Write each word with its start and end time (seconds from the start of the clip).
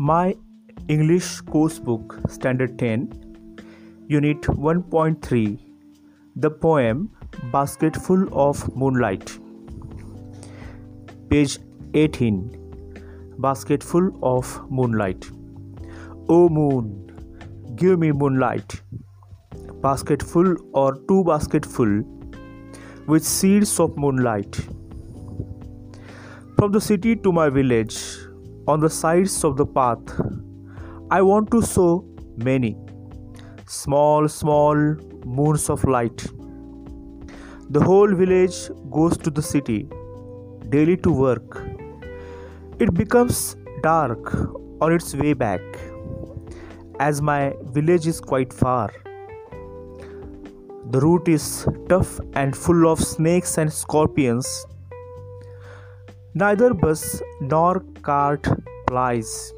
My 0.00 0.36
English 0.86 1.40
course 1.40 1.80
book, 1.80 2.20
Standard 2.28 2.78
10, 2.78 3.64
Unit 4.06 4.42
1.3 4.42 5.58
The 6.36 6.48
poem 6.48 7.10
Basket 7.50 7.96
Full 7.96 8.28
of 8.32 8.76
Moonlight. 8.76 9.40
Page 11.28 11.58
18 11.94 13.34
Basket 13.38 13.82
Full 13.82 14.12
of 14.22 14.70
Moonlight. 14.70 15.32
O 16.28 16.48
moon, 16.48 17.10
give 17.74 17.98
me 17.98 18.12
moonlight. 18.12 18.80
Basketful 19.82 20.54
or 20.74 20.94
two 21.08 21.24
basketful 21.24 22.04
with 23.08 23.24
seeds 23.24 23.80
of 23.80 23.96
moonlight. 23.96 24.60
From 26.56 26.70
the 26.70 26.80
city 26.80 27.16
to 27.16 27.32
my 27.32 27.48
village, 27.48 28.17
on 28.72 28.80
the 28.80 28.90
sides 28.90 29.44
of 29.44 29.56
the 29.56 29.64
path, 29.64 30.20
I 31.10 31.22
want 31.22 31.50
to 31.52 31.62
sow 31.62 32.04
many 32.36 32.76
small, 33.66 34.28
small 34.28 34.74
moons 35.24 35.70
of 35.70 35.84
light. 35.84 36.26
The 37.70 37.80
whole 37.80 38.14
village 38.14 38.58
goes 38.90 39.16
to 39.18 39.30
the 39.30 39.42
city 39.42 39.88
daily 40.68 40.98
to 40.98 41.10
work. 41.10 41.62
It 42.78 42.92
becomes 42.92 43.56
dark 43.82 44.34
on 44.82 44.92
its 44.92 45.14
way 45.14 45.32
back, 45.32 45.60
as 47.00 47.22
my 47.22 47.54
village 47.78 48.06
is 48.06 48.20
quite 48.20 48.52
far. 48.52 48.92
The 50.90 51.00
route 51.00 51.28
is 51.28 51.66
tough 51.88 52.20
and 52.34 52.54
full 52.54 52.86
of 52.92 53.00
snakes 53.00 53.56
and 53.56 53.72
scorpions. 53.72 54.66
Neither 56.34 56.74
bus 56.74 57.22
nor 57.40 57.80
cart 58.02 58.46
plies. 58.86 59.52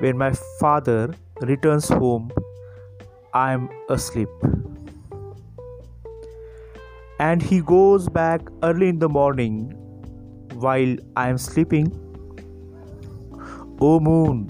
When 0.00 0.18
my 0.18 0.32
father 0.58 1.14
returns 1.42 1.88
home, 1.88 2.30
I 3.32 3.52
am 3.52 3.68
asleep. 3.88 4.28
And 7.20 7.40
he 7.40 7.60
goes 7.60 8.08
back 8.08 8.40
early 8.64 8.88
in 8.88 8.98
the 8.98 9.08
morning 9.08 9.72
while 10.54 10.96
I 11.16 11.28
am 11.28 11.38
sleeping. 11.38 11.92
O 13.80 14.00
moon, 14.00 14.48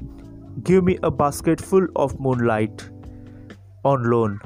give 0.65 0.85
me 0.85 0.99
a 1.03 1.11
basketful 1.11 1.87
of 1.97 2.19
moonlight 2.19 2.89
on 3.85 4.11
loan. 4.11 4.41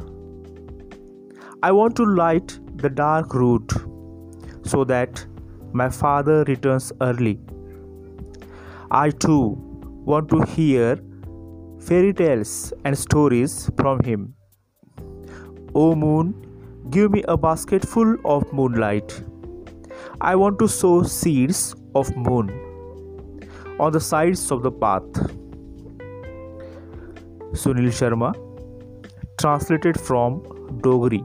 I 1.63 1.71
want 1.71 1.95
to 1.97 2.05
light 2.05 2.59
the 2.77 2.91
dark 2.91 3.33
route 3.33 3.73
so 4.65 4.85
that 4.85 5.25
my 5.81 5.89
father 5.89 6.45
returns 6.45 6.93
early. 7.01 7.39
I 8.91 9.11
too 9.11 9.57
want 10.11 10.29
to 10.29 10.43
hear 10.43 11.01
fairy 11.81 12.13
tales 12.13 12.73
and 12.85 12.97
stories 12.97 13.69
from 13.77 14.03
him. 14.05 14.35
O 15.75 15.97
moon, 15.97 16.33
give 16.91 17.11
me 17.11 17.25
a 17.27 17.37
basketful 17.37 18.17
of 18.25 18.53
moonlight. 18.53 19.21
I 20.21 20.37
want 20.37 20.61
to 20.61 20.69
sow 20.69 21.03
seeds 21.03 21.75
of 21.97 22.17
moon 22.17 22.53
on 23.81 23.91
the 23.91 24.01
sides 24.01 24.51
of 24.53 24.63
the 24.63 24.71
path. 24.71 25.03
Sunil 27.63 27.91
Sharma, 28.01 28.33
translated 29.41 29.99
from 30.01 30.41
Dogri. 30.83 31.25